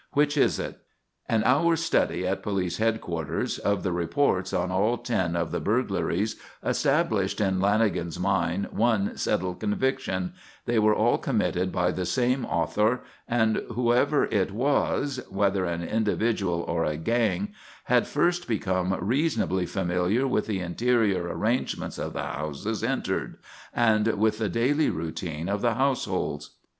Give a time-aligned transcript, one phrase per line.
[0.13, 0.79] "Which is it?"
[1.29, 6.37] An hour's study at police headquarters of the reports on all ten of the burglaries
[6.65, 10.33] established in Lanagan's mind one settled conviction:
[10.65, 16.63] they were all committed by the same author, and whoever it was whether an individual
[16.67, 17.49] or a gang
[17.83, 23.37] had first become reasonably familiar with the interior arrangements of the houses entered,
[23.71, 26.55] and with the daily routine of the households.